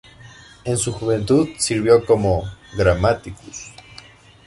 En 0.63 0.79
su 0.79 0.91
juventud 0.93 1.47
sirvió 1.59 2.03
como 2.03 2.51
"grammaticus". 2.75 3.71